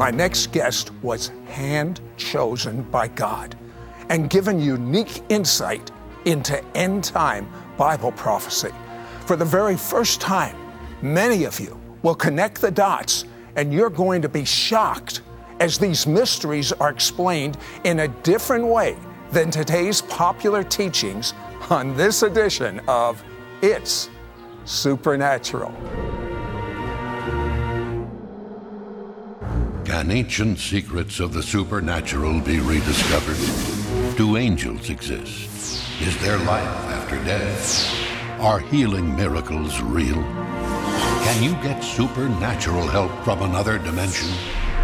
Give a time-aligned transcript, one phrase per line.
[0.00, 3.54] My next guest was hand chosen by God
[4.08, 5.90] and given unique insight
[6.24, 7.46] into end time
[7.76, 8.70] Bible prophecy.
[9.26, 10.56] For the very first time,
[11.02, 13.26] many of you will connect the dots
[13.56, 15.20] and you're going to be shocked
[15.60, 18.96] as these mysteries are explained in a different way
[19.32, 21.34] than today's popular teachings
[21.68, 23.22] on this edition of
[23.60, 24.08] It's
[24.64, 25.74] Supernatural.
[29.90, 34.16] Can ancient secrets of the supernatural be rediscovered?
[34.16, 35.84] Do angels exist?
[36.00, 36.62] Is there life
[36.94, 37.92] after death?
[38.38, 40.14] Are healing miracles real?
[40.14, 44.28] Can you get supernatural help from another dimension?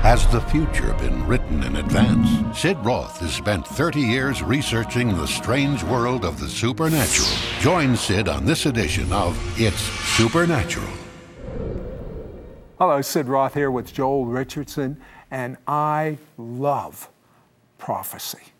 [0.02, 2.59] Has the future been written in advance?
[2.59, 7.28] Sid Roth has spent 30 years researching the strange world of the supernatural.
[7.61, 9.83] Join Sid on this edition of It's
[10.16, 11.05] Supernatural.
[12.79, 14.98] Hello, Sid Roth here with Joel Richardson,
[15.30, 17.09] and I love
[17.78, 18.53] prophecy.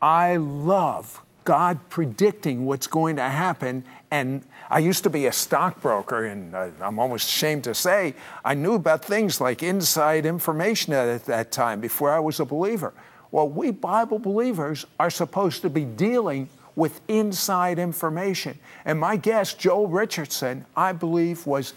[0.00, 3.82] I love God predicting what's going to happen.
[4.12, 8.54] And I used to be a stockbroker, and uh, I'm almost ashamed to say I
[8.54, 12.94] knew about things like inside information at that time before I was a believer.
[13.32, 18.56] Well, we Bible believers are supposed to be dealing with inside information.
[18.84, 21.74] And my guest, Joel Richardson, I believe was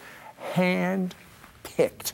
[0.54, 1.16] hand
[1.64, 2.14] picked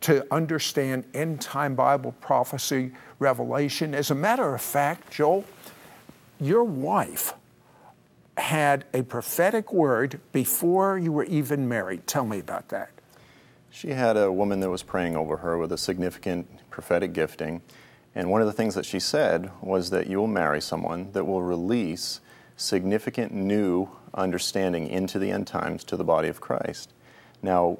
[0.00, 3.94] to understand end time Bible prophecy, revelation.
[3.94, 5.44] As a matter of fact, Joel,
[6.40, 7.34] your wife
[8.36, 12.06] had a prophetic word before you were even married.
[12.06, 12.90] Tell me about that.
[13.70, 17.60] She had a woman that was praying over her with a significant prophetic gifting.
[18.14, 21.24] And one of the things that she said was that you will marry someone that
[21.24, 22.20] will release
[22.56, 26.92] significant new understanding into the end times to the body of Christ.
[27.42, 27.78] Now,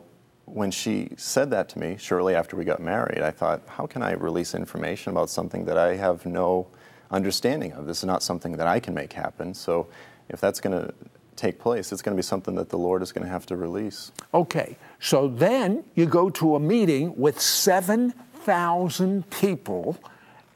[0.52, 4.02] when she said that to me shortly after we got married, I thought, how can
[4.02, 6.68] I release information about something that I have no
[7.10, 7.86] understanding of.
[7.86, 9.54] This is not something that I can make happen.
[9.54, 9.88] So
[10.28, 10.94] if that's going to
[11.37, 13.56] take place, it's going to be something that the Lord is going to have to
[13.56, 14.12] release.
[14.34, 14.76] Okay.
[15.00, 19.97] So then you go to a meeting with 7,000 people,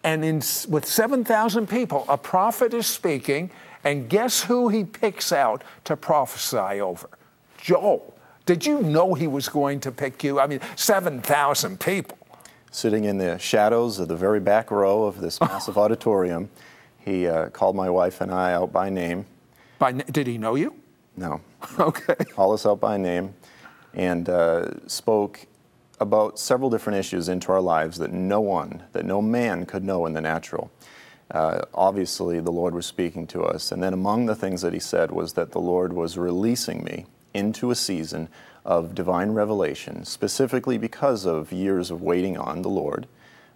[0.05, 3.51] and in, with 7,000 people, a prophet is speaking,
[3.85, 7.09] and guess who he picks out to prophesy over?
[7.59, 8.15] Joel.
[8.45, 10.41] Did you know he was going to pick you?
[10.41, 12.19] I mean, 7,000 people
[12.73, 16.51] sitting in the shadows of the very back row of this massive auditorium.
[16.99, 19.27] He uh, called my wife and I out by name.
[19.79, 20.75] By did he know you?
[21.17, 21.41] No.
[21.79, 22.15] okay.
[22.33, 23.35] Called us out by name
[23.95, 25.47] and uh, spoke
[26.01, 30.07] about several different issues into our lives that no one, that no man could know
[30.07, 30.73] in the natural.
[31.31, 33.71] Uh, obviously, the Lord was speaking to us.
[33.71, 37.07] And then among the things that he said was that the Lord was releasing me
[37.35, 38.29] into a season
[38.65, 43.07] of divine revelation, specifically because of years of waiting on the Lord.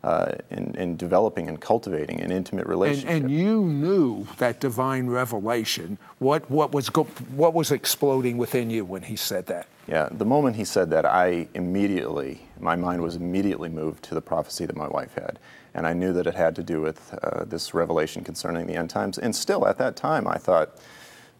[0.04, 3.10] Uh, and, and, developing and cultivating an intimate relationship.
[3.10, 5.98] And, and, you knew that divine revelation.
[6.20, 7.04] What, what, was go,
[7.34, 9.66] what was exploding within you when he said that?
[9.88, 14.20] Yeah, the moment he said that, I immediately, my mind was immediately moved to the
[14.20, 15.40] prophecy that my wife had.
[15.74, 18.90] And I knew that it had to do with uh, this revelation concerning the end
[18.90, 19.18] times.
[19.18, 20.76] And still, at that time, I thought,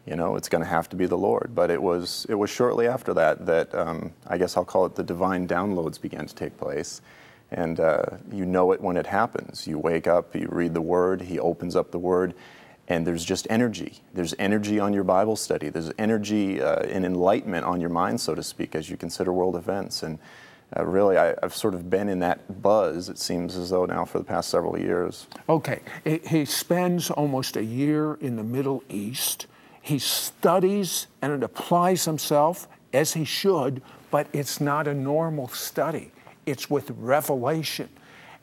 [0.06, 1.50] you know, it's going to have to be the Lord.
[1.54, 4.94] But it was, it was shortly after that that um, I guess I'll call it
[4.94, 7.00] the divine downloads began to take place.
[7.50, 9.66] And uh, you know it when it happens.
[9.66, 12.34] You wake up, you read the Word, He opens up the Word,
[12.88, 14.00] and there's just energy.
[14.14, 15.68] There's energy on your Bible study.
[15.68, 19.54] There's energy uh, and enlightenment on your mind, so to speak, as you consider world
[19.54, 20.02] events.
[20.02, 20.18] And
[20.76, 24.04] uh, really, I, have sort of been in that buzz, it seems as though now,
[24.04, 25.28] for the past several years.
[25.48, 25.80] Okay.
[26.04, 29.46] He spends almost a year in the Middle East
[29.86, 33.80] he studies and it applies himself as he should,
[34.10, 36.10] but it's not a normal study.
[36.44, 37.88] It's with revelation.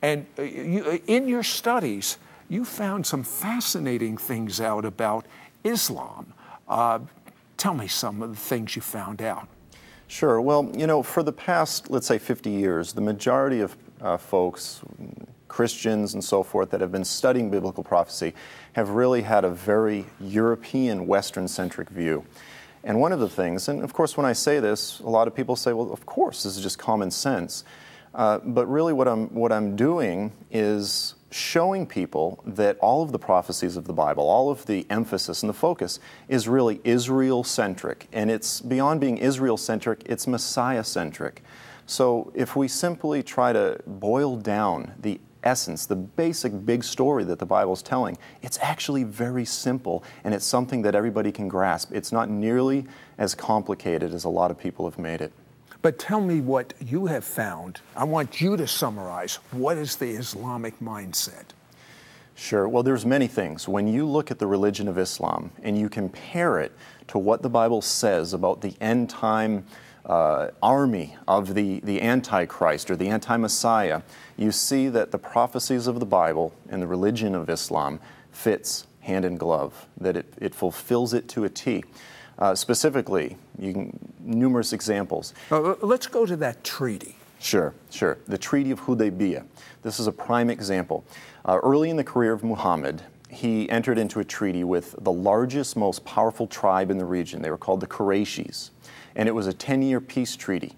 [0.00, 2.16] And uh, you, uh, in your studies,
[2.48, 5.26] you found some fascinating things out about
[5.64, 6.32] Islam.
[6.66, 7.00] Uh,
[7.58, 9.46] tell me some of the things you found out.
[10.08, 10.40] Sure.
[10.40, 14.80] Well, you know, for the past, let's say, 50 years, the majority of uh, folks,
[15.54, 18.34] Christians and so forth, that have been studying biblical prophecy
[18.72, 22.24] have really had a very European, Western centric view.
[22.82, 25.34] And one of the things, and of course, when I say this, a lot of
[25.34, 27.64] people say, well, of course, this is just common sense.
[28.14, 33.18] Uh, but really, what I'm, what I'm doing is showing people that all of the
[33.18, 38.08] prophecies of the Bible, all of the emphasis and the focus is really Israel centric.
[38.12, 41.42] And it's beyond being Israel centric, it's Messiah centric.
[41.86, 47.38] So if we simply try to boil down the essence, the basic big story that
[47.38, 51.92] the Bible is telling, it's actually very simple and it's something that everybody can grasp.
[51.92, 52.86] It's not nearly
[53.18, 55.32] as complicated as a lot of people have made it.
[55.82, 57.80] But tell me what you have found.
[57.94, 61.44] I want you to summarize what is the Islamic mindset?
[62.34, 62.66] Sure.
[62.66, 63.68] Well, there's many things.
[63.68, 66.72] When you look at the religion of Islam and you compare it
[67.08, 69.66] to what the Bible says about the end time
[70.06, 74.02] uh, army of the, the Antichrist or the Anti Messiah,
[74.36, 79.24] you see that the prophecies of the Bible and the religion of Islam fits hand
[79.24, 81.84] in glove, that it, it fulfills it to a T.
[82.36, 85.34] Uh, specifically, can, numerous examples.
[85.52, 87.16] Uh, let's go to that treaty.
[87.38, 88.18] Sure, sure.
[88.26, 89.44] The Treaty of Hudaybiyah.
[89.82, 91.04] This is a prime example.
[91.44, 95.76] Uh, early in the career of Muhammad, he entered into a treaty with the largest,
[95.76, 97.42] most powerful tribe in the region.
[97.42, 98.70] They were called the Qurayshis.
[99.16, 100.74] And it was a 10 year peace treaty.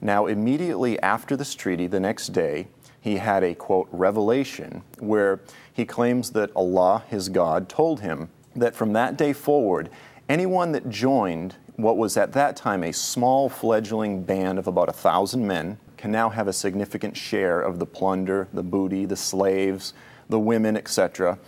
[0.00, 2.68] Now, immediately after this treaty, the next day,
[3.00, 5.40] he had a quote revelation where
[5.72, 9.90] he claims that Allah, his God, told him that from that day forward,
[10.28, 14.92] anyone that joined what was at that time a small fledgling band of about a
[14.92, 19.92] thousand men can now have a significant share of the plunder, the booty, the slaves,
[20.28, 21.38] the women, etc.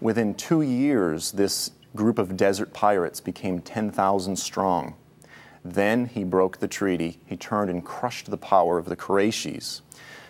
[0.00, 4.94] Within two years, this group of desert pirates became 10,000 strong.
[5.74, 7.18] Then he broke the treaty.
[7.26, 9.82] He turned and crushed the power of the Qurayshis.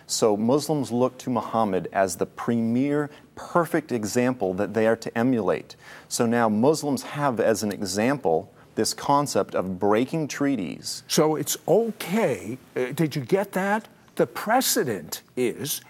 [0.05, 5.75] So Muslims look to Muhammad as the premier, perfect example that they are to emulate.
[6.07, 11.03] So now Muslims have as an example this concept of breaking treaties.
[11.07, 12.57] So it's okay.
[12.75, 13.87] Uh, did you get that?
[14.15, 15.81] The precedent is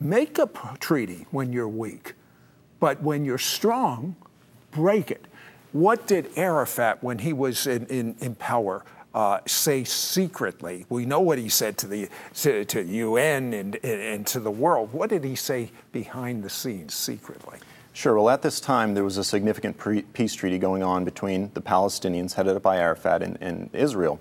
[0.00, 0.48] make a
[0.80, 2.14] treaty when you're weak,
[2.80, 4.16] but when you're strong,
[4.70, 5.26] break it.
[5.74, 10.86] What did Arafat, when he was in, in, in power, uh, say secretly?
[10.88, 14.52] We know what he said to the to, to UN and, and, and to the
[14.52, 14.92] world.
[14.92, 17.58] What did he say behind the scenes secretly?
[17.92, 18.14] Sure.
[18.14, 21.60] Well, at this time, there was a significant pre- peace treaty going on between the
[21.60, 24.20] Palestinians, headed up by Arafat, and, and, Israel.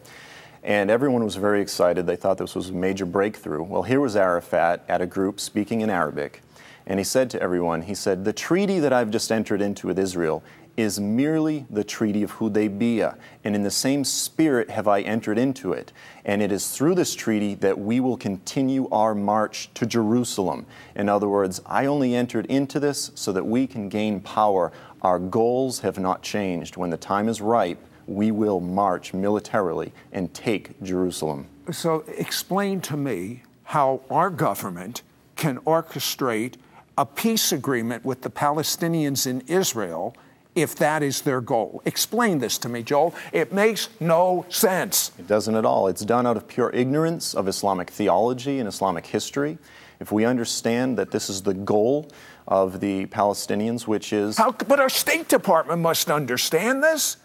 [0.64, 2.08] And everyone was very excited.
[2.08, 3.62] They thought this was a major breakthrough.
[3.62, 6.42] Well, here was Arafat at a group speaking in Arabic.
[6.86, 9.98] And he said to everyone, he said, The treaty that I've just entered into with
[9.98, 10.44] Israel
[10.76, 15.72] is merely the Treaty of Hudaybiyah, and in the same spirit have I entered into
[15.72, 15.94] it.
[16.26, 20.66] And it is through this treaty that we will continue our march to Jerusalem.
[20.96, 24.72] In other words, I only entered into this so that we can gain power.
[25.04, 26.76] Our goals have not changed.
[26.76, 31.48] When the time is ripe, we will march militarily and take Jerusalem.
[31.72, 35.04] So, explain to me how our government
[35.36, 36.56] can orchestrate
[36.98, 40.16] a peace agreement with the Palestinians in Israel
[40.56, 41.82] if that is their goal.
[41.86, 43.16] Explain this to me, Joel.
[43.32, 45.12] It makes no sense.
[45.18, 45.88] It doesn't at all.
[45.88, 49.58] It's done out of pure ignorance of Islamic theology and Islamic history.
[50.00, 52.10] If we understand that this is the goal
[52.48, 54.38] of the Palestinians, which is.
[54.38, 57.18] How, but our State Department must understand this.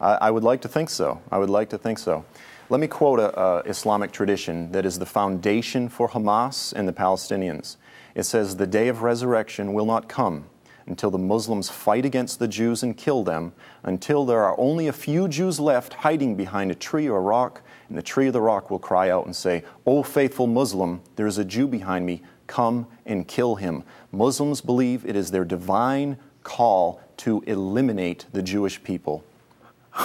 [0.00, 1.20] I, I would like to think so.
[1.30, 2.24] I would like to think so.
[2.68, 7.76] Let me quote a, Islamic tradition that is the foundation for Hamas and the Palestinians.
[8.16, 10.46] It says, The day of resurrection will not come
[10.84, 13.52] until the Muslims fight against the Jews and kill them,
[13.84, 17.62] until there are only a few Jews left hiding behind a tree or a rock,
[17.88, 21.28] and the tree or the rock will cry out and say, O faithful Muslim, there
[21.28, 23.84] is a Jew behind me, come and kill him.
[24.10, 29.22] Muslims believe it is their divine call to eliminate the Jewish people.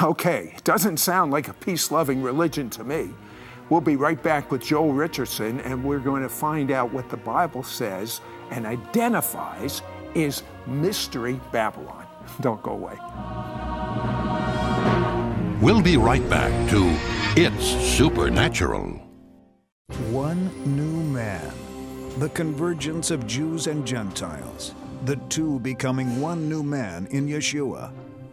[0.02, 3.10] Okay, doesn't sound like a peace loving religion to me.
[3.70, 7.18] We'll be right back with Joel Richardson, and we're going to find out what the
[7.18, 9.82] Bible says and identifies
[10.16, 12.08] is Mystery Babylon.
[12.42, 12.98] Don't go away.
[15.62, 16.98] We'll be right back to
[17.36, 17.66] It's
[17.98, 18.94] Supernatural.
[20.10, 21.52] One new man.
[22.18, 24.74] The convergence of Jews and Gentiles.
[25.06, 27.92] The two becoming one new man in Yeshua.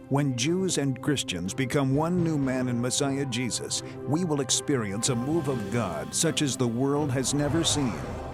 [0.09, 5.15] When Jews and Christians become one new man in Messiah Jesus, we will experience a
[5.15, 7.93] move of God such as the world has never seen.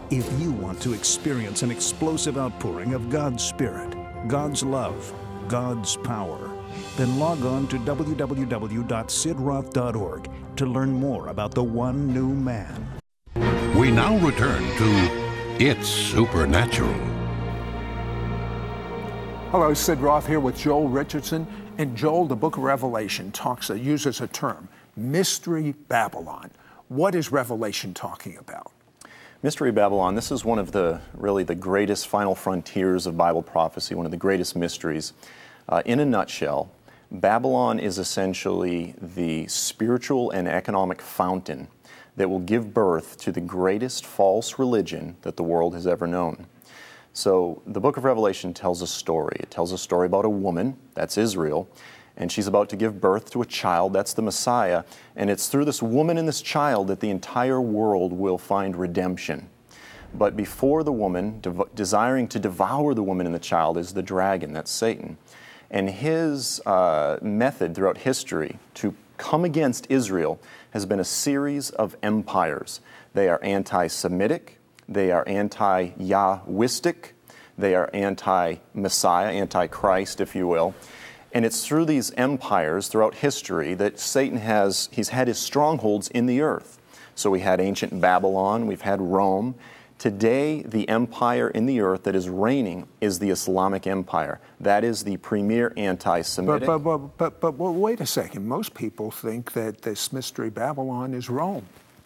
[0.10, 3.94] If you want to experience an explosive outpouring of God's Spirit,
[4.30, 5.14] God's love,
[5.50, 6.50] God's power,
[6.96, 12.88] then log on to www.sidroth.org to learn more about the one new man.
[13.78, 15.10] We now return to
[15.60, 16.96] It's Supernatural.
[19.52, 21.46] Hello, Sid Roth here with Joel Richardson.
[21.78, 26.52] And Joel, the book of Revelation talks, uh, uses a term, Mystery Babylon.
[26.88, 28.72] What is Revelation talking about?
[29.44, 33.94] Mystery Babylon, this is one of the really the greatest final frontiers of Bible prophecy,
[33.94, 35.12] one of the greatest mysteries.
[35.68, 36.72] Uh, in a nutshell,
[37.12, 41.68] Babylon is essentially the spiritual and economic fountain
[42.16, 46.48] that will give birth to the greatest false religion that the world has ever known.
[47.16, 49.38] So, the book of Revelation tells a story.
[49.40, 51.70] It tells a story about a woman, that's Israel,
[52.18, 53.94] and she's about to give birth to a child.
[53.94, 54.84] That's the Messiah.
[55.16, 59.48] And it's through this woman and this child that the entire world will find redemption.
[60.14, 64.04] But before the woman, de- desiring to devour the woman and the child, is the
[64.04, 65.18] dragon, that's Satan.
[65.72, 70.38] And his uh, method throughout history to come against Israel
[70.72, 72.82] has been a series of empires.
[73.14, 77.12] They are anti Semitic, they are anti Yahwistic,
[77.58, 80.76] they are anti Messiah, anti Christ, if you will.
[81.32, 86.26] And it's through these empires throughout history that Satan has he's had his strongholds in
[86.28, 86.80] the earth.
[87.16, 89.56] So we had ancient Babylon, we've had Rome.
[89.98, 94.42] Today, the empire in the earth that is reigning is the Islamic Empire.
[94.60, 96.68] That is the premier anti Semitic.
[96.68, 98.46] But, but, but, but, but, wait a second.
[98.46, 101.66] Most people think that this mystery Babylon is Rome.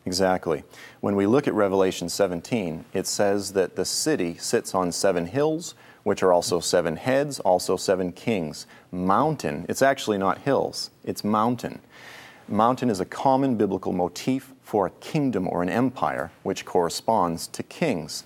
[0.10, 0.64] Exactly.
[1.02, 5.76] When we look at Revelation 17, it says that the city sits on seven hills,
[6.02, 8.66] which are also seven heads, also seven kings.
[8.92, 11.80] Mountain, it's actually not hills, it's mountain.
[12.48, 17.62] Mountain is a common biblical motif for a kingdom or an empire, which corresponds to
[17.62, 18.24] kings.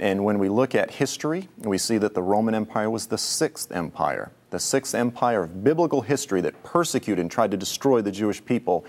[0.00, 3.70] And when we look at history, we see that the Roman Empire was the sixth
[3.70, 8.44] empire, the sixth empire of biblical history that persecuted and tried to destroy the Jewish
[8.44, 8.84] people.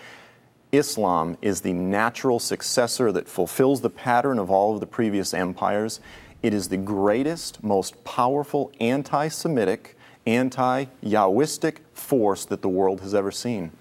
[0.71, 5.99] Islam is the natural successor that fulfills the pattern of all of the previous empires.
[6.41, 13.13] It is the greatest, most powerful anti Semitic, anti Yahwistic force that the world has
[13.13, 13.71] ever seen.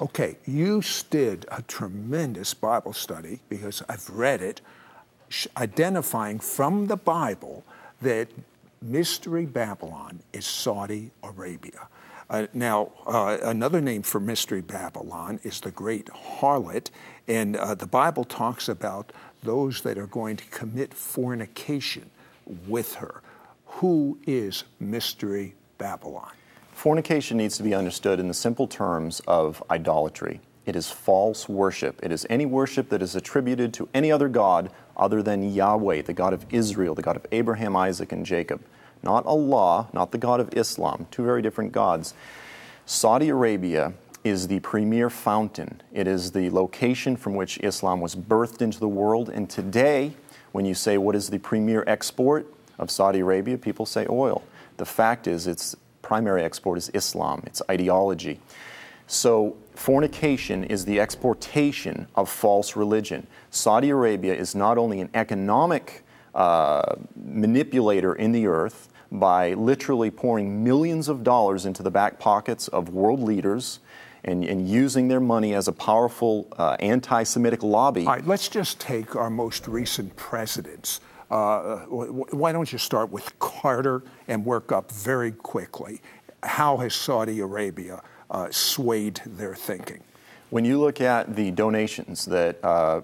[0.00, 4.60] Okay, you did a tremendous Bible study because I've read it,
[5.56, 7.64] identifying from the Bible
[8.02, 8.28] that
[8.82, 11.88] Mystery Babylon is Saudi Arabia.
[12.30, 16.90] Uh, now, uh, another name for Mystery Babylon is the Great Harlot,
[17.28, 19.12] and uh, the Bible talks about
[19.42, 22.10] those that are going to commit fornication
[22.66, 23.20] with her.
[23.66, 26.30] Who is Mystery Babylon?
[26.72, 30.40] Fornication needs to be understood in the simple terms of idolatry.
[30.64, 32.00] It is false worship.
[32.02, 36.14] It is any worship that is attributed to any other God other than Yahweh, the
[36.14, 38.62] God of Israel, the God of Abraham, Isaac, and Jacob.
[39.04, 42.14] Not Allah, not the God of Islam, two very different gods.
[42.86, 43.92] Saudi Arabia
[44.24, 45.82] is the premier fountain.
[45.92, 49.28] It is the location from which Islam was birthed into the world.
[49.28, 50.14] And today,
[50.52, 52.46] when you say what is the premier export
[52.78, 54.42] of Saudi Arabia, people say oil.
[54.78, 58.40] The fact is, it's primary export is Islam, it's ideology.
[59.06, 63.26] So, fornication is the exportation of false religion.
[63.50, 70.64] Saudi Arabia is not only an economic uh, manipulator in the earth by literally pouring
[70.64, 73.80] millions of dollars into the back pockets of world leaders
[74.24, 78.06] and, and using their money as a powerful uh, anti Semitic lobby.
[78.06, 81.00] All right, let's just take our most recent presidents.
[81.30, 86.00] Uh, why don't you start with Carter and work up very quickly?
[86.42, 90.02] How has Saudi Arabia uh, swayed their thinking?
[90.50, 93.02] When you look at the donations that uh,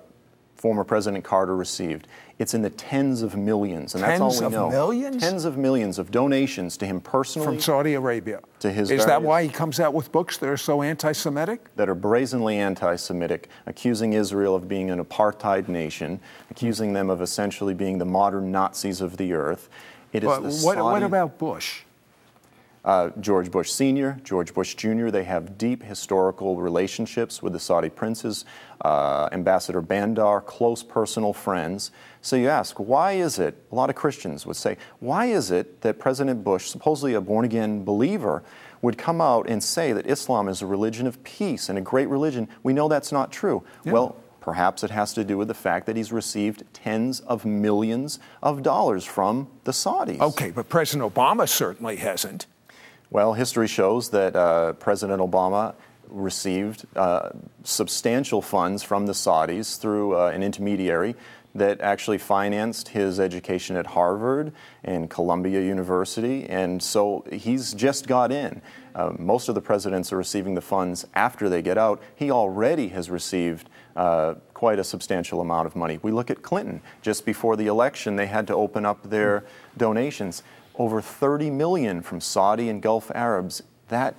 [0.56, 2.06] former President Carter received,
[2.40, 4.62] it's in the tens of millions, and tens that's all we know.
[4.62, 5.22] Tens of millions?
[5.22, 7.44] Tens of millions of donations to him personally.
[7.44, 8.40] From Saudi Arabia.
[8.60, 11.68] To his Is that why he comes out with books that are so anti Semitic?
[11.76, 16.18] That are brazenly anti Semitic, accusing Israel of being an apartheid nation,
[16.50, 19.68] accusing them of essentially being the modern Nazis of the earth.
[20.14, 20.80] It is but what, Saudi...
[20.80, 21.82] what about Bush?
[22.84, 27.90] Uh, George Bush Sr., George Bush Jr., they have deep historical relationships with the Saudi
[27.90, 28.44] princes.
[28.80, 31.90] Uh, Ambassador Bandar, close personal friends.
[32.22, 35.82] So you ask, why is it, a lot of Christians would say, why is it
[35.82, 38.42] that President Bush, supposedly a born again believer,
[38.80, 42.08] would come out and say that Islam is a religion of peace and a great
[42.08, 42.48] religion?
[42.62, 43.62] We know that's not true.
[43.84, 43.92] Yeah.
[43.92, 48.18] Well, Perhaps it has to do with the fact that he's received tens of millions
[48.42, 50.18] of dollars from the Saudis.
[50.18, 52.46] Okay, but President Obama certainly hasn't.
[53.12, 55.74] Well, history shows that uh, President Obama
[56.08, 57.30] received uh,
[57.64, 61.16] substantial funds from the Saudis through uh, an intermediary
[61.52, 64.52] that actually financed his education at Harvard
[64.84, 66.48] and Columbia University.
[66.48, 68.62] And so he's just got in.
[68.94, 72.00] Uh, most of the presidents are receiving the funds after they get out.
[72.14, 75.98] He already has received uh, quite a substantial amount of money.
[76.00, 76.80] We look at Clinton.
[77.02, 79.44] Just before the election, they had to open up their
[79.76, 80.44] donations.
[80.80, 83.62] Over 30 million from Saudi and Gulf Arabs.
[83.88, 84.14] That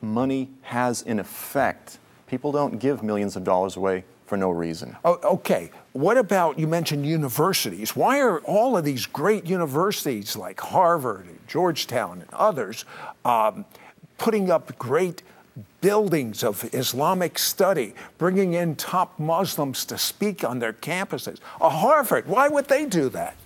[0.00, 1.98] money has an effect.
[2.26, 4.96] People don't give millions of dollars away for no reason.
[5.04, 5.70] Oh, okay.
[5.92, 7.94] What about you mentioned universities?
[7.94, 12.86] Why are all of these great universities like Harvard, and Georgetown, and others
[13.26, 13.66] um,
[14.16, 15.22] putting up great
[15.82, 21.40] buildings of Islamic study, bringing in top Muslims to speak on their campuses?
[21.60, 23.36] A Harvard, why would they do that?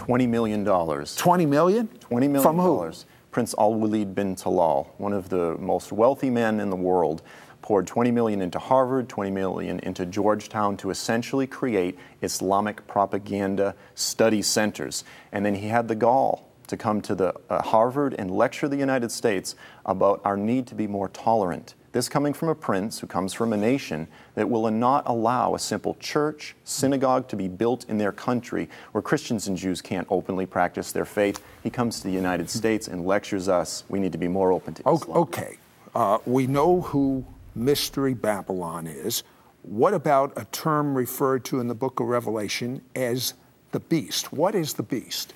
[0.00, 0.64] $20 million.
[0.64, 1.88] $20 million?
[1.88, 2.42] 20 million.
[2.42, 2.92] From who?
[3.30, 7.22] Prince Al Walid bin Talal, one of the most wealthy men in the world,
[7.62, 14.42] poured 20 million into Harvard, 20 million into Georgetown to essentially create Islamic propaganda study
[14.42, 15.04] centers.
[15.30, 18.76] And then he had the gall to come to the uh, Harvard and lecture the
[18.76, 19.54] United States
[19.84, 21.74] about our need to be more tolerant.
[21.92, 24.06] This coming from a prince who comes from a nation
[24.36, 29.02] that will not allow a simple church, synagogue to be built in their country where
[29.02, 31.42] Christians and Jews can't openly practice their faith.
[31.64, 33.82] He comes to the United States and lectures us.
[33.88, 35.18] We need to be more open to Islam.
[35.18, 35.58] Okay.
[35.92, 37.24] Uh, we know who
[37.56, 39.24] Mystery Babylon is.
[39.62, 43.34] What about a term referred to in the book of Revelation as
[43.72, 44.32] the beast?
[44.32, 45.34] What is the beast?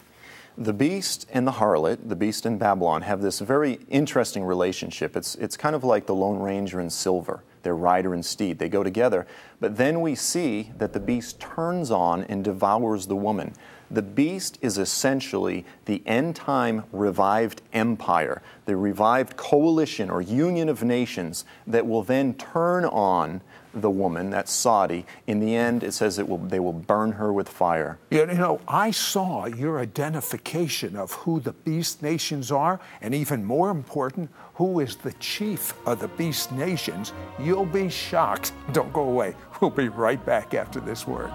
[0.57, 5.17] The beast and the harlot, the beast and Babylon, have this very interesting relationship.
[5.17, 8.61] It's, it's kind of like the Lone Ranger and Silver, their rider and steed.
[8.61, 9.27] They go together.
[9.59, 13.55] But then we see that the beast turns on and devours the woman.
[13.91, 20.85] The beast is essentially the end time revived empire, the revived coalition or union of
[20.85, 23.41] nations that will then turn on
[23.75, 25.07] the woman, that's Saudi.
[25.27, 27.99] In the end, it says it will, they will burn her with fire.
[28.11, 33.71] You know, I saw your identification of who the beast nations are, and even more
[33.71, 37.13] important, who is the chief of the beast nations.
[37.39, 38.53] You'll be shocked.
[38.73, 39.35] Don't go away.
[39.61, 41.31] We'll be right back after this word.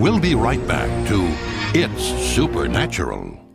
[0.00, 1.28] We'll be right back to
[1.74, 3.49] It's Supernatural.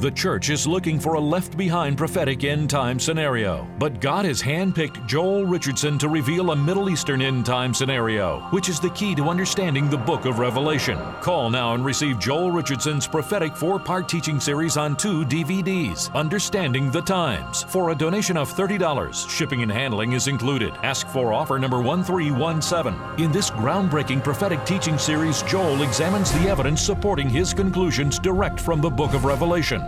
[0.00, 4.40] The church is looking for a left behind prophetic end time scenario, but God has
[4.40, 9.16] handpicked Joel Richardson to reveal a Middle Eastern end time scenario, which is the key
[9.16, 11.00] to understanding the book of Revelation.
[11.20, 16.92] Call now and receive Joel Richardson's prophetic four part teaching series on two DVDs, Understanding
[16.92, 19.28] the Times, for a donation of $30.
[19.28, 20.74] Shipping and handling is included.
[20.84, 23.24] Ask for offer number 1317.
[23.24, 28.80] In this groundbreaking prophetic teaching series, Joel examines the evidence supporting his conclusions direct from
[28.80, 29.87] the book of Revelation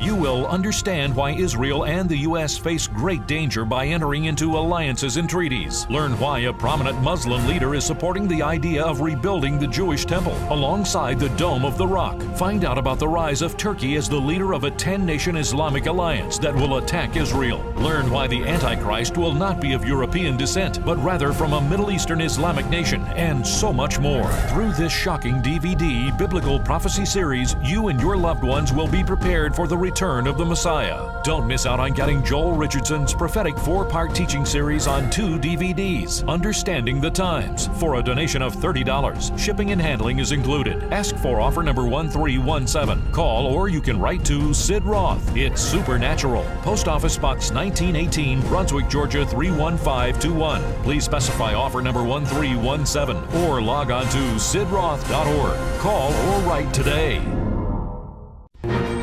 [0.00, 2.56] you will understand why Israel and the U.S.
[2.56, 5.86] face great danger by entering into alliances and treaties.
[5.90, 10.36] Learn why a prominent Muslim leader is supporting the idea of rebuilding the Jewish temple
[10.50, 12.22] alongside the Dome of the Rock.
[12.36, 15.86] Find out about the rise of Turkey as the leader of a 10 nation Islamic
[15.86, 17.64] alliance that will attack Israel.
[17.76, 21.90] Learn why the Antichrist will not be of European descent, but rather from a Middle
[21.90, 24.30] Eastern Islamic nation, and so much more.
[24.50, 29.56] Through this shocking DVD Biblical Prophecy series, you and your loved ones will be prepared
[29.56, 31.10] for the return of the Messiah.
[31.24, 36.28] Don't miss out on getting Joel Richardson's prophetic four part teaching series on two DVDs,
[36.28, 39.38] Understanding the Times, for a donation of $30.
[39.38, 40.92] Shipping and handling is included.
[40.92, 43.12] Ask for offer number 1317.
[43.12, 45.34] Call or you can write to Sid Roth.
[45.34, 46.44] It's Supernatural.
[46.60, 50.62] Post Office Box 1918, Brunswick, Georgia 31521.
[50.82, 55.80] Please specify offer number 1317 or log on to sidroth.org.
[55.80, 57.22] Call or write today.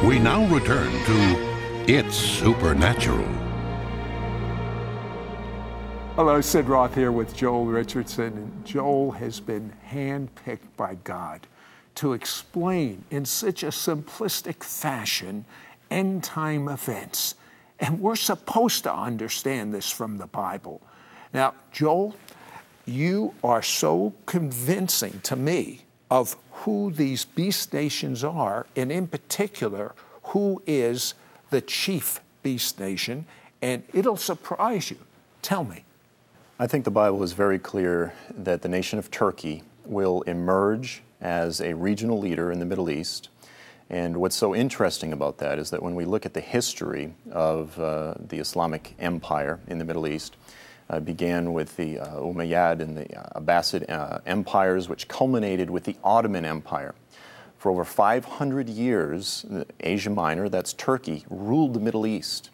[0.05, 3.25] We now return to It's Supernatural.
[6.15, 8.51] Hello, Sid Roth here with Joel Richardson.
[8.63, 11.47] Joel has been handpicked by God
[11.95, 15.43] to explain in such a simplistic fashion
[15.89, 17.33] end time events.
[17.79, 20.83] And we're supposed to understand this from the Bible.
[21.33, 22.15] Now, Joel,
[22.85, 25.84] you are so convincing to me
[26.15, 31.13] of who these beast nations are, and in particular, who is
[31.49, 33.25] the chief beast nation,
[33.61, 34.97] and it'll surprise you.
[35.41, 35.83] Tell me.
[36.57, 41.59] I think the Bible is very clear that the nation of Turkey will emerge as
[41.59, 43.27] a regional leader in the Middle East.
[43.89, 47.77] And what's so interesting about that is that when we look at the history of
[47.77, 50.37] uh, the Islamic Empire in the Middle East,
[50.89, 55.83] uh, began with the uh, Umayyad and the uh, Abbasid uh, empires, which culminated with
[55.83, 56.93] the Ottoman Empire.
[57.57, 59.45] For over 500 years,
[59.79, 62.51] Asia Minor, that's Turkey, ruled the Middle East.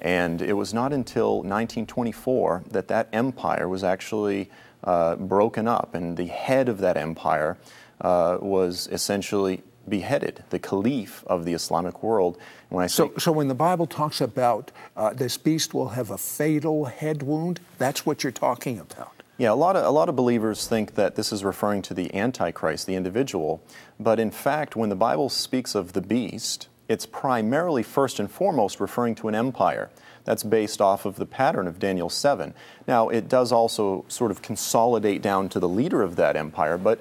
[0.00, 4.50] And it was not until 1924 that that empire was actually
[4.82, 7.58] uh, broken up, and the head of that empire
[8.00, 12.38] uh, was essentially beheaded, the caliph of the Islamic world.
[12.68, 16.18] When I so, so when the Bible talks about uh, this beast will have a
[16.18, 19.12] fatal head wound, that's what you're talking about.
[19.36, 22.14] Yeah, a lot of a lot of believers think that this is referring to the
[22.14, 23.62] Antichrist, the individual,
[23.98, 28.80] but in fact, when the Bible speaks of the beast, it's primarily first and foremost
[28.80, 29.90] referring to an empire.
[30.24, 32.52] That's based off of the pattern of Daniel 7.
[32.86, 37.00] Now, it does also sort of consolidate down to the leader of that empire, but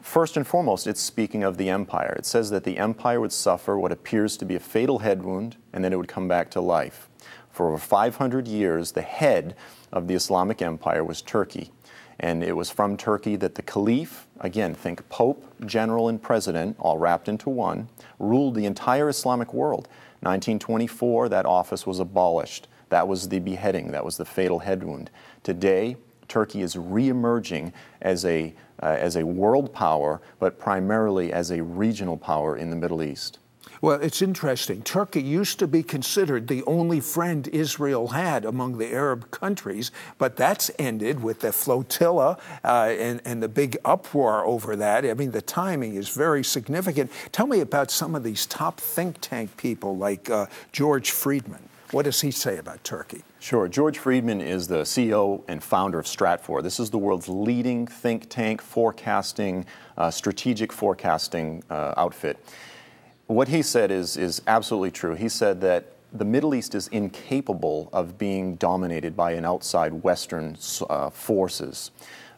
[0.00, 2.14] First and foremost, it's speaking of the empire.
[2.18, 5.56] It says that the empire would suffer what appears to be a fatal head wound
[5.72, 7.08] and then it would come back to life.
[7.50, 9.56] For over 500 years, the head
[9.92, 11.72] of the Islamic empire was Turkey.
[12.20, 16.98] And it was from Turkey that the Caliph, again, think Pope, General, and President, all
[16.98, 19.88] wrapped into one, ruled the entire Islamic world.
[20.20, 22.66] 1924, that office was abolished.
[22.88, 25.10] That was the beheading, that was the fatal head wound.
[25.42, 25.96] Today,
[26.28, 32.16] Turkey is reemerging as a, uh, as a world power, but primarily as a regional
[32.16, 33.38] power in the Middle East.
[33.80, 34.82] Well, it's interesting.
[34.82, 40.36] Turkey used to be considered the only friend Israel had among the Arab countries, but
[40.36, 45.04] that's ended with the flotilla uh, and, and the big uproar over that.
[45.04, 47.10] I mean, the timing is very significant.
[47.30, 51.68] Tell me about some of these top think tank people like uh, George Friedman.
[51.90, 53.22] What does he say about Turkey?
[53.40, 53.66] Sure.
[53.66, 56.62] George Friedman is the CEO and founder of Stratfor.
[56.62, 59.64] This is the world's leading think tank forecasting,
[59.96, 62.38] uh, strategic forecasting uh, outfit
[63.28, 65.14] what he said is, is absolutely true.
[65.14, 70.56] He said that the Middle East is incapable of being dominated by an outside Western
[70.88, 71.90] uh, forces.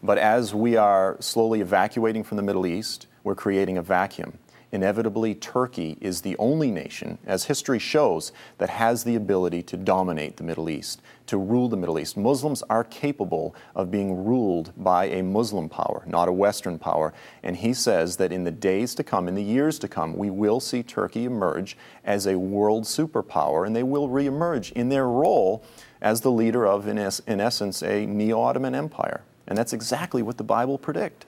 [0.03, 4.39] But as we are slowly evacuating from the Middle East, we're creating a vacuum
[4.73, 10.37] inevitably Turkey is the only nation, as history shows, that has the ability to dominate
[10.37, 12.17] the Middle East, to rule the Middle East.
[12.17, 17.13] Muslims are capable of being ruled by a Muslim power, not a Western power.
[17.43, 20.31] And he says that in the days to come, in the years to come, we
[20.31, 25.65] will see Turkey emerge as a world superpower, and they will reemerge in their role
[26.01, 29.23] as the leader of, in, es- in essence, a neo Ottoman empire.
[29.47, 31.27] And that's exactly what the Bible predict.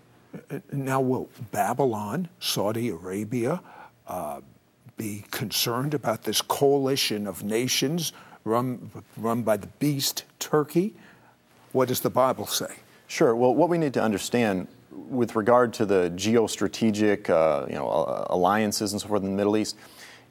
[0.73, 3.61] Now, will Babylon, Saudi Arabia,
[4.07, 4.41] uh,
[4.97, 8.13] be concerned about this coalition of nations
[8.45, 10.95] run, run by the beast Turkey?
[11.73, 12.75] What does the Bible say?
[13.07, 13.35] Sure.
[13.35, 18.93] Well, what we need to understand with regard to the geostrategic uh, you know, alliances
[18.93, 19.77] and so forth in the Middle East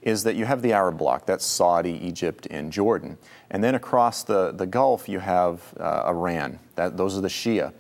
[0.02, 3.18] is that you have the Arab bloc, that's Saudi, Egypt, and Jordan.
[3.52, 6.58] And then across the, the Gulf, you have uh, Iran.
[6.76, 7.72] That, those are the Shia.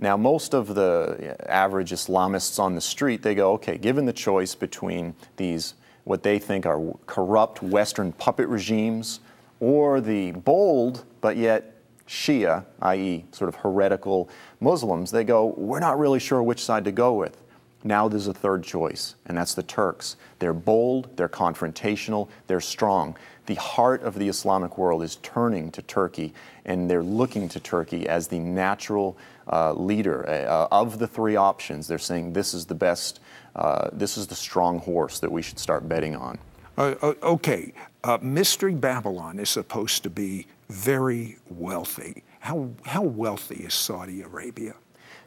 [0.00, 4.14] Now, most of the uh, average Islamists on the street, they go, okay, given the
[4.14, 9.20] choice between these, what they think are corrupt Western puppet regimes,
[9.60, 11.76] or the bold but yet
[12.08, 16.92] Shia, i.e., sort of heretical Muslims, they go, we're not really sure which side to
[16.92, 17.36] go with.
[17.84, 20.16] Now there's a third choice, and that's the Turks.
[20.38, 23.16] They're bold, they're confrontational, they're strong.
[23.50, 26.32] The heart of the Islamic world is turning to Turkey,
[26.66, 29.18] and they're looking to Turkey as the natural
[29.52, 31.88] uh, leader uh, of the three options.
[31.88, 33.18] They're saying this is the best,
[33.56, 36.38] uh, this is the strong horse that we should start betting on.
[36.78, 37.72] Uh, uh, okay,
[38.04, 42.22] uh, Mystery Babylon is supposed to be very wealthy.
[42.38, 44.76] How, how wealthy is Saudi Arabia?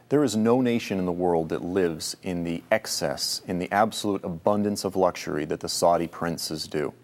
[0.08, 4.24] There is no nation in the world that lives in the excess, in the absolute
[4.24, 6.94] abundance of luxury that the Saudi princes do.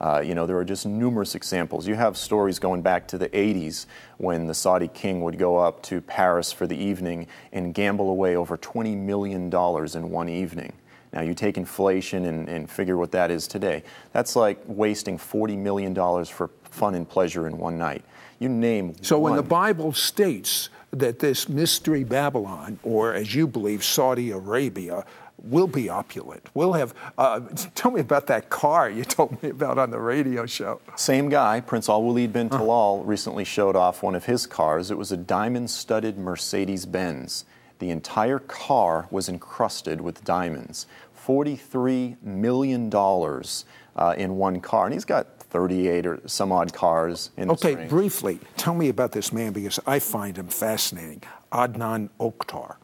[0.00, 1.86] Uh, you know, there are just numerous examples.
[1.86, 3.86] You have stories going back to the 80s
[4.18, 8.36] when the Saudi king would go up to Paris for the evening and gamble away
[8.36, 10.72] over $20 million in one evening.
[11.12, 13.84] Now, you take inflation and, and figure what that is today.
[14.12, 18.04] That's like wasting $40 million for fun and pleasure in one night.
[18.40, 19.30] You name So, one.
[19.30, 25.04] when the Bible states that this mystery Babylon, or as you believe, Saudi Arabia,
[25.38, 26.48] will be opulent.
[26.54, 26.94] We'll have.
[27.18, 27.40] Uh,
[27.74, 30.80] tell me about that car you told me about on the radio show.
[30.96, 34.90] Same guy, Prince Al Walid bin Talal, recently showed off one of his cars.
[34.90, 37.44] It was a diamond studded Mercedes Benz.
[37.78, 40.86] The entire car was encrusted with diamonds.
[41.26, 44.84] $43 million uh, in one car.
[44.86, 49.32] And he's got 38 or some odd cars in Okay, briefly, tell me about this
[49.32, 51.22] man because I find him fascinating.
[51.52, 52.76] Adnan Oktar.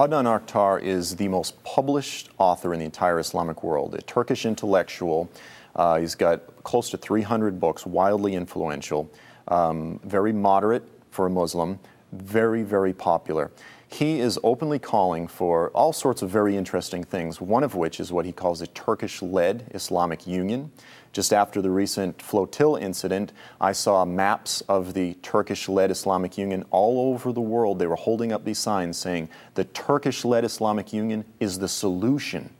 [0.00, 5.28] Adnan Oktar is the most published author in the entire Islamic world, a Turkish intellectual.
[5.76, 9.10] Uh, he's got close to 300 books, wildly influential,
[9.48, 11.78] um, very moderate for a Muslim,
[12.12, 13.50] very, very popular.
[13.92, 18.12] He is openly calling for all sorts of very interesting things, one of which is
[18.12, 20.70] what he calls a Turkish led Islamic Union.
[21.12, 26.64] Just after the recent flotilla incident, I saw maps of the Turkish led Islamic Union
[26.70, 27.80] all over the world.
[27.80, 32.50] They were holding up these signs saying, the Turkish led Islamic Union is the solution.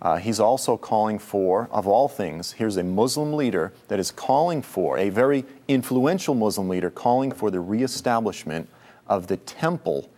[0.00, 4.62] Uh, he's also calling for, of all things, here's a Muslim leader that is calling
[4.62, 8.68] for, a very influential Muslim leader, calling for the reestablishment
[9.08, 10.08] of the temple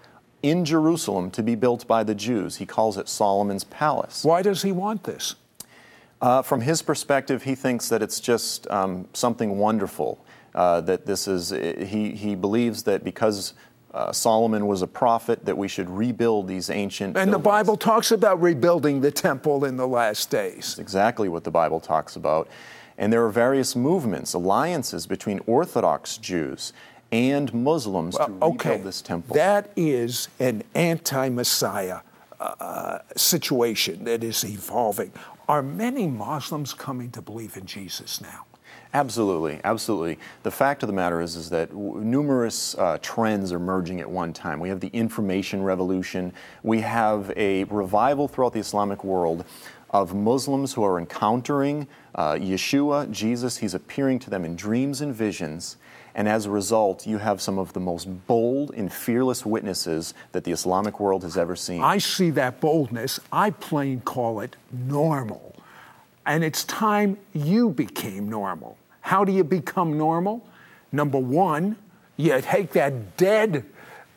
[0.42, 2.56] in Jerusalem to be built by the Jews.
[2.56, 4.24] He calls it Solomon's Palace.
[4.24, 5.34] Why does he want this?
[6.20, 10.24] Uh, from his perspective, he thinks that it's just um, something wonderful.
[10.54, 13.54] Uh, that this is, he, he believes that because
[13.94, 17.08] uh, Solomon was a prophet, that we should rebuild these ancient.
[17.08, 17.32] And buildings.
[17.32, 20.54] the Bible talks about rebuilding the temple in the last days.
[20.54, 22.48] That's exactly what the Bible talks about.
[22.98, 26.72] And there are various movements, alliances between Orthodox Jews
[27.12, 29.34] and Muslims to rebuild okay, this temple.
[29.34, 32.00] that is an anti-Messiah
[32.38, 35.12] uh, situation that is evolving.
[35.48, 38.46] Are many Muslims coming to believe in Jesus now?
[38.92, 40.18] Absolutely, absolutely.
[40.42, 44.10] The fact of the matter is, is that w- numerous uh, trends are merging at
[44.10, 44.58] one time.
[44.58, 46.32] We have the information revolution.
[46.64, 49.44] We have a revival throughout the Islamic world
[49.90, 53.58] of Muslims who are encountering uh, Yeshua, Jesus.
[53.58, 55.76] He's appearing to them in dreams and visions.
[56.14, 60.44] And as a result, you have some of the most bold and fearless witnesses that
[60.44, 61.82] the Islamic world has ever seen.
[61.82, 63.20] I see that boldness.
[63.32, 65.54] I plain call it normal.
[66.26, 68.76] And it's time you became normal.
[69.00, 70.46] How do you become normal?
[70.92, 71.76] Number one,
[72.16, 73.64] you take that dead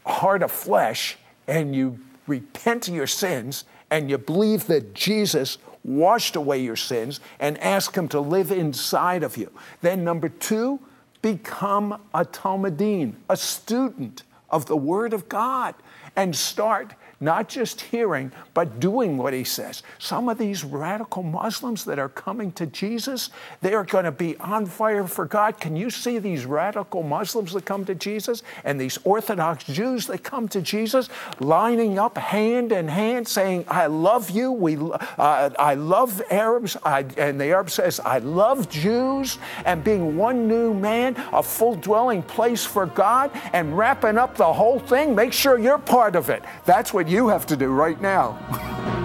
[0.05, 6.35] heart of flesh and you repent of your sins and you believe that Jesus washed
[6.35, 9.51] away your sins and ask Him to live inside of you.
[9.81, 10.79] Then, number two,
[11.23, 15.73] become a talmidim, a student of the Word of God,
[16.15, 19.83] and start not just hearing, but doing what he says.
[19.99, 23.29] Some of these radical Muslims that are coming to Jesus,
[23.61, 25.59] they are going to be on fire for God.
[25.59, 30.23] Can you see these radical Muslims that come to Jesus and these Orthodox Jews that
[30.23, 31.09] come to Jesus
[31.39, 34.51] lining up hand in hand saying, I love you.
[34.51, 36.75] We, uh, I love Arabs.
[36.83, 41.75] I, and the Arab says, I love Jews and being one new man, a full
[41.75, 45.15] dwelling place for God and wrapping up the whole thing.
[45.15, 46.43] Make sure you're part of it.
[46.65, 48.39] That's what you have to do right now.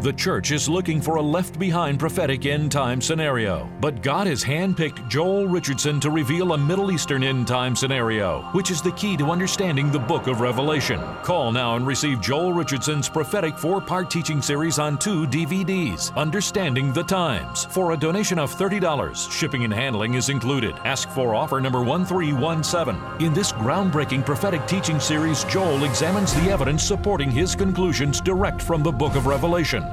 [0.03, 4.43] The church is looking for a left behind prophetic end time scenario, but God has
[4.43, 9.15] handpicked Joel Richardson to reveal a Middle Eastern end time scenario, which is the key
[9.15, 10.99] to understanding the book of Revelation.
[11.23, 16.91] Call now and receive Joel Richardson's prophetic four part teaching series on two DVDs, Understanding
[16.91, 17.63] the Times.
[17.63, 20.75] For a donation of $30, shipping and handling is included.
[20.83, 23.25] Ask for offer number 1317.
[23.25, 28.83] In this groundbreaking prophetic teaching series, Joel examines the evidence supporting his conclusions direct from
[28.83, 29.92] the book of Revelation.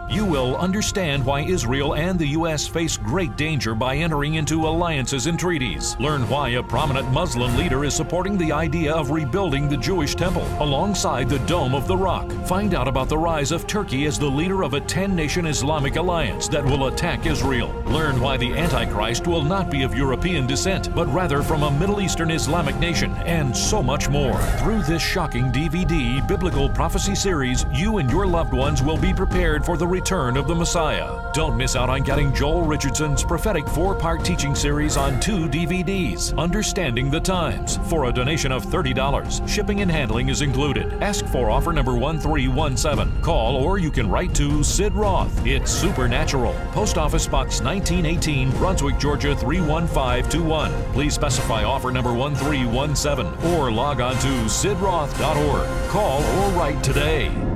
[0.11, 2.67] You will understand why Israel and the U.S.
[2.67, 5.95] face great danger by entering into alliances and treaties.
[6.01, 10.45] Learn why a prominent Muslim leader is supporting the idea of rebuilding the Jewish temple
[10.59, 12.29] alongside the Dome of the Rock.
[12.45, 15.95] Find out about the rise of Turkey as the leader of a 10 nation Islamic
[15.95, 17.71] alliance that will attack Israel.
[17.85, 22.01] Learn why the Antichrist will not be of European descent, but rather from a Middle
[22.01, 24.37] Eastern Islamic nation, and so much more.
[24.59, 29.65] Through this shocking DVD biblical prophecy series, you and your loved ones will be prepared
[29.65, 31.31] for the return of the Messiah.
[31.31, 36.35] Don't miss out on getting Joel Richardson's prophetic four part teaching series on two DVDs,
[36.39, 39.47] Understanding the Times, for a donation of $30.
[39.47, 40.91] Shipping and handling is included.
[41.03, 43.21] Ask for offer number 1317.
[43.21, 45.45] Call or you can write to Sid Roth.
[45.45, 46.55] It's Supernatural.
[46.71, 50.71] Post Office Box 1918, Brunswick, Georgia 31521.
[50.93, 55.89] Please specify offer number 1317 or log on to sidroth.org.
[55.91, 57.50] Call or write today.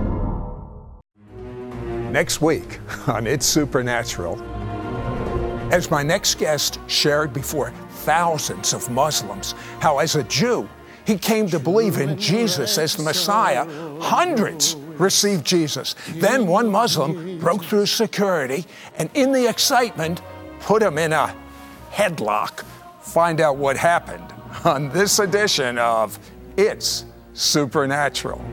[2.06, 2.14] Mm-hmm.
[2.14, 4.42] next week on It's Supernatural,
[5.74, 10.70] as my next guest shared before thousands of Muslims how, as a Jew,
[11.06, 13.66] he came to believe in Jesus as the Messiah.
[14.00, 15.96] Hundreds received Jesus.
[16.16, 18.66] Then one Muslim broke through security
[18.98, 20.22] and, in the excitement,
[20.62, 21.36] put him in a
[21.92, 22.64] headlock.
[23.02, 26.18] Find out what happened on this edition of
[26.58, 28.44] It's Supernatural.